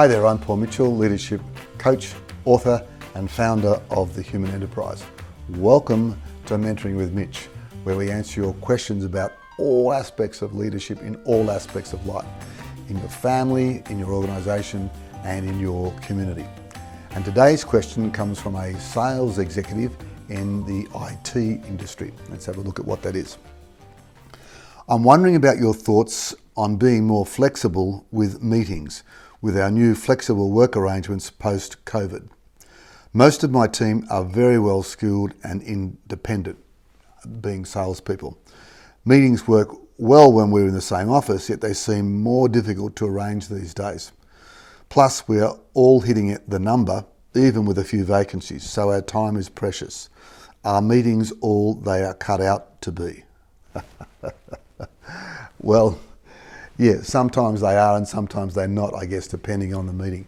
[0.00, 1.42] Hi there, I'm Paul Mitchell, leadership
[1.76, 2.14] coach,
[2.46, 2.82] author,
[3.14, 5.04] and founder of The Human Enterprise.
[5.50, 7.48] Welcome to Mentoring with Mitch,
[7.84, 12.24] where we answer your questions about all aspects of leadership in all aspects of life
[12.88, 14.88] in your family, in your organisation,
[15.22, 16.46] and in your community.
[17.10, 19.94] And today's question comes from a sales executive
[20.30, 22.14] in the IT industry.
[22.30, 23.36] Let's have a look at what that is.
[24.92, 29.04] I'm wondering about your thoughts on being more flexible with meetings
[29.40, 32.28] with our new flexible work arrangements post COVID.
[33.12, 36.58] Most of my team are very well skilled and independent,
[37.40, 38.36] being salespeople.
[39.04, 43.06] Meetings work well when we're in the same office, yet they seem more difficult to
[43.06, 44.10] arrange these days.
[44.88, 47.04] Plus, we are all hitting the number,
[47.36, 50.10] even with a few vacancies, so our time is precious.
[50.64, 53.22] Are meetings all they are cut out to be?
[55.60, 55.98] Well,
[56.78, 60.26] yeah, sometimes they are and sometimes they're not, I guess, depending on the meeting.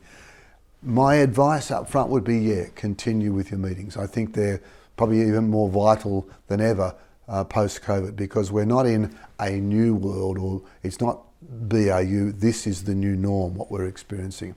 [0.82, 3.96] My advice up front would be yeah, continue with your meetings.
[3.96, 4.60] I think they're
[4.96, 6.94] probably even more vital than ever
[7.28, 12.32] uh, post COVID because we're not in a new world or it's not BAU.
[12.34, 14.54] This is the new norm, what we're experiencing.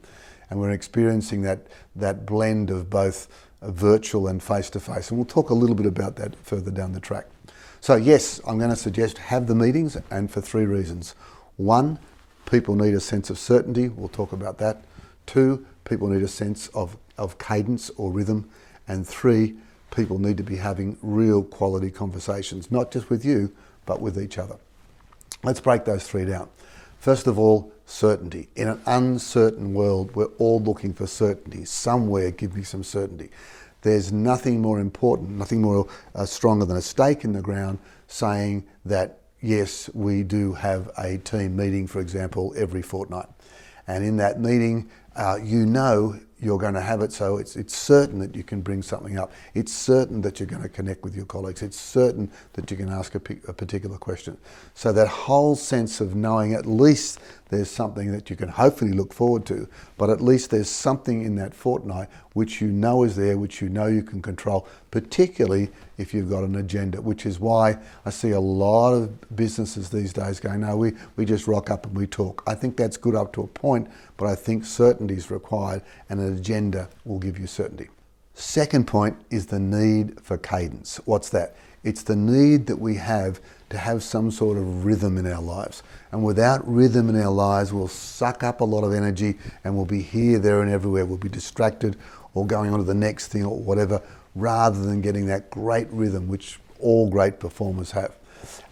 [0.49, 3.27] And we're experiencing that, that blend of both
[3.61, 5.09] virtual and face to face.
[5.09, 7.27] And we'll talk a little bit about that further down the track.
[7.85, 11.13] So, yes, I'm going to suggest have the meetings and for three reasons.
[11.57, 11.99] One,
[12.49, 13.89] people need a sense of certainty.
[13.89, 14.83] We'll talk about that.
[15.27, 18.49] Two, people need a sense of, of cadence or rhythm.
[18.87, 19.53] And three,
[19.91, 23.53] people need to be having real quality conversations, not just with you,
[23.85, 24.57] but with each other.
[25.43, 26.49] Let's break those three down.
[26.97, 28.49] First of all, certainty.
[28.55, 31.65] In an uncertain world, we're all looking for certainty.
[31.65, 33.29] Somewhere, give me some certainty.
[33.85, 38.65] There's nothing more important, nothing more uh, stronger than a stake in the ground saying
[38.83, 43.27] that, yes, we do have a team meeting, for example, every fortnight.
[43.85, 47.11] And in that meeting, uh, you know you're going to have it.
[47.11, 49.31] So it's, it's certain that you can bring something up.
[49.53, 51.61] It's certain that you're going to connect with your colleagues.
[51.61, 54.37] It's certain that you can ask a, a particular question.
[54.73, 59.13] So that whole sense of knowing at least there's something that you can hopefully look
[59.13, 59.67] forward to,
[59.97, 63.69] but at least there's something in that fortnight which you know is there, which you
[63.69, 68.31] know you can control, particularly if you've got an agenda, which is why I see
[68.31, 72.07] a lot of businesses these days going, no, we, we just rock up and we
[72.07, 72.43] talk.
[72.45, 74.65] I think that's good up to a point, but I think
[75.05, 77.89] certainty is required and an agenda will give you certainty.
[78.33, 80.99] Second point is the need for cadence.
[81.05, 81.55] What's that?
[81.83, 83.39] It's the need that we have
[83.69, 85.83] to have some sort of rhythm in our lives.
[86.11, 89.85] And without rhythm in our lives, we'll suck up a lot of energy and we'll
[89.85, 91.05] be here, there, and everywhere.
[91.05, 91.95] We'll be distracted
[92.33, 94.01] or going on to the next thing or whatever,
[94.33, 98.13] rather than getting that great rhythm which all great performers have.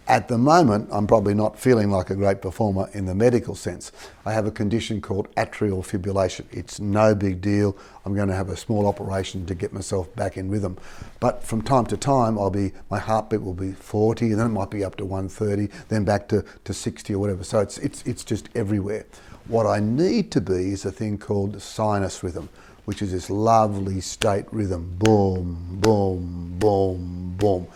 [0.06, 3.90] At the moment, I'm probably not feeling like a great performer in the medical sense.
[4.26, 6.44] I have a condition called atrial fibrillation.
[6.50, 7.76] It's no big deal.
[8.04, 10.76] I'm going to have a small operation to get myself back in rhythm.
[11.20, 14.50] But from time to time, I'll be my heartbeat will be 40, and then it
[14.50, 17.42] might be up to 130, then back to, to 60 or whatever.
[17.42, 19.06] So it's, it's, it's just everywhere.
[19.48, 22.48] What I need to be is a thing called sinus rhythm,
[22.84, 27.66] which is this lovely state rhythm boom, boom, boom, boom.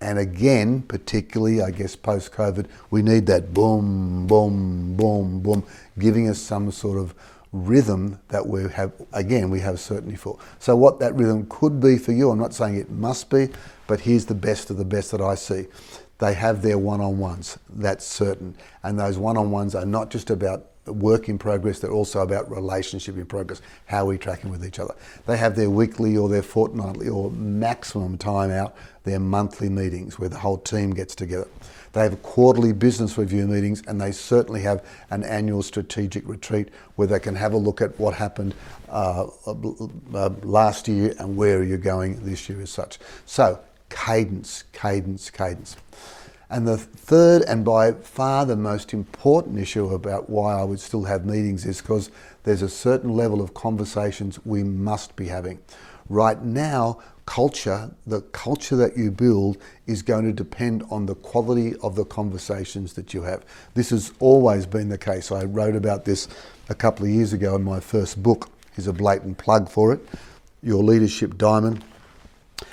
[0.00, 5.64] And again, particularly, I guess, post COVID, we need that boom, boom, boom, boom,
[5.98, 7.14] giving us some sort of
[7.52, 10.38] rhythm that we have, again, we have certainty for.
[10.58, 13.48] So, what that rhythm could be for you, I'm not saying it must be,
[13.86, 15.66] but here's the best of the best that I see.
[16.18, 18.56] They have their one on ones, that's certain.
[18.82, 22.50] And those one on ones are not just about work in progress, they're also about
[22.50, 24.94] relationship in progress, how are we tracking with each other.
[25.26, 28.74] They have their weekly or their fortnightly or maximum time out,
[29.04, 31.48] their monthly meetings where the whole team gets together.
[31.92, 37.06] They have quarterly business review meetings and they certainly have an annual strategic retreat where
[37.06, 38.54] they can have a look at what happened
[38.88, 42.98] uh, uh, last year and where you're you going this year as such.
[43.26, 45.76] So, cadence, cadence, cadence.
[46.50, 51.04] And the third and by far the most important issue about why I would still
[51.04, 52.10] have meetings is because
[52.44, 55.58] there's a certain level of conversations we must be having.
[56.08, 59.56] Right now, culture, the culture that you build
[59.86, 63.44] is going to depend on the quality of the conversations that you have.
[63.72, 65.32] This has always been the case.
[65.32, 66.28] I wrote about this
[66.68, 68.50] a couple of years ago in my first book.
[68.74, 70.06] Here's a blatant plug for it
[70.62, 71.82] Your Leadership Diamond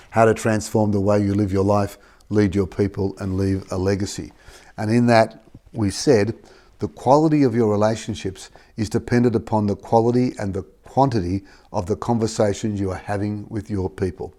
[0.09, 1.97] How to Transform the Way You Live Your Life
[2.31, 4.31] lead your people, and leave a legacy.
[4.78, 5.44] And in that,
[5.74, 6.36] we said
[6.80, 11.95] the quality of your relationships is dependent upon the quality and the quantity of the
[11.95, 14.33] conversations you are having with your people.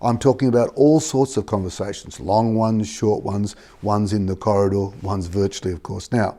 [0.00, 4.86] I'm talking about all sorts of conversations long ones, short ones, ones in the corridor,
[5.02, 6.10] ones virtually, of course.
[6.12, 6.38] Now,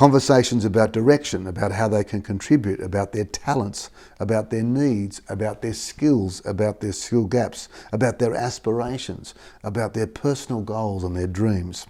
[0.00, 5.60] Conversations about direction, about how they can contribute, about their talents, about their needs, about
[5.60, 11.26] their skills, about their skill gaps, about their aspirations, about their personal goals and their
[11.26, 11.86] dreams.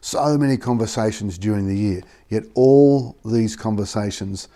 [0.00, 4.48] So many conversations during the year, yet all these conversations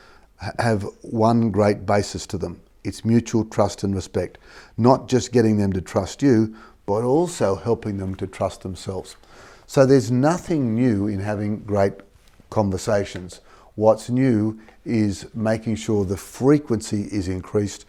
[0.59, 2.61] have one great basis to them.
[2.83, 4.39] It's mutual trust and respect.
[4.77, 6.53] Not just getting them to trust you,
[6.85, 9.15] but also helping them to trust themselves.
[9.69, 11.93] So there's nothing new in having great
[12.51, 13.41] conversations.
[13.75, 17.87] What's new is making sure the frequency is increased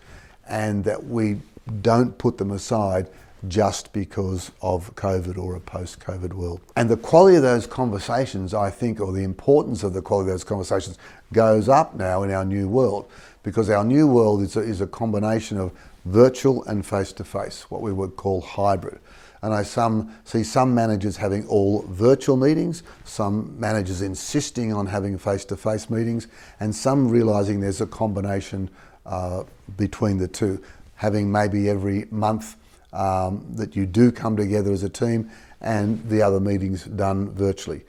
[0.48, 1.42] and that we
[1.82, 3.10] don't put them aside
[3.48, 6.60] just because of COVID or a post COVID world.
[6.76, 10.34] And the quality of those conversations, I think, or the importance of the quality of
[10.34, 10.98] those conversations
[11.32, 13.10] goes up now in our new world
[13.44, 15.72] because our new world is a, is a combination of
[16.06, 19.00] virtual and face to face, what we would call hybrid.
[19.42, 25.18] And I some, see some managers having all virtual meetings, some managers insisting on having
[25.18, 26.28] face to face meetings,
[26.60, 28.70] and some realizing there's a combination
[29.06, 29.44] uh,
[29.78, 30.62] between the two,
[30.96, 32.58] having maybe every month
[32.92, 35.30] um, that you do come together as a team
[35.62, 37.84] and the other meetings done virtually.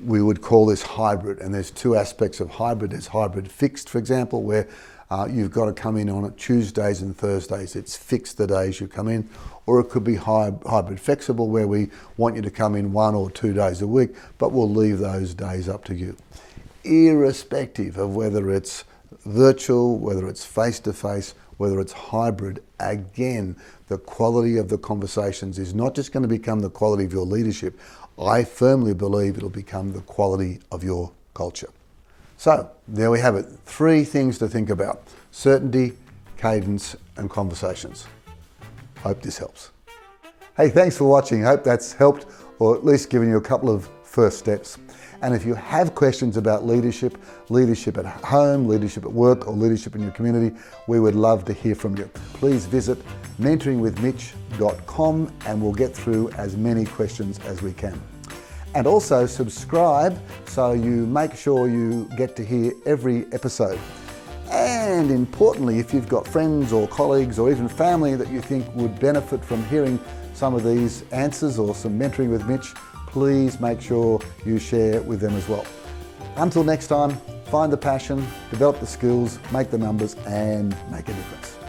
[0.00, 2.92] We would call this hybrid, and there's two aspects of hybrid.
[2.92, 4.68] There's hybrid fixed, for example, where
[5.10, 7.76] uh, you've got to come in on it Tuesdays and Thursdays.
[7.76, 9.28] It's fixed the days you come in.
[9.66, 13.30] Or it could be hybrid flexible, where we want you to come in one or
[13.30, 16.16] two days a week, but we'll leave those days up to you.
[16.84, 18.84] Irrespective of whether it's
[19.24, 23.56] virtual, whether it's face to face, whether it's hybrid, again,
[23.88, 27.26] the quality of the conversations is not just going to become the quality of your
[27.26, 27.78] leadership.
[28.20, 31.70] I firmly believe it'll become the quality of your culture.
[32.36, 33.46] So, there we have it.
[33.64, 35.92] Three things to think about certainty,
[36.36, 38.06] cadence, and conversations.
[39.02, 39.70] Hope this helps.
[40.56, 41.42] Hey, thanks for watching.
[41.42, 42.26] Hope that's helped
[42.58, 44.78] or at least given you a couple of first steps.
[45.22, 47.18] And if you have questions about leadership,
[47.48, 50.56] leadership at home, leadership at work, or leadership in your community,
[50.86, 52.08] we would love to hear from you.
[52.34, 52.98] Please visit
[53.40, 58.00] mentoringwithmitch.com and we'll get through as many questions as we can.
[58.76, 63.80] And also subscribe so you make sure you get to hear every episode.
[64.50, 69.00] And importantly, if you've got friends or colleagues or even family that you think would
[69.00, 69.98] benefit from hearing
[70.34, 72.74] some of these answers or some mentoring with Mitch,
[73.06, 75.64] please make sure you share with them as well.
[76.36, 78.18] Until next time, find the passion,
[78.50, 81.65] develop the skills, make the numbers, and make a difference.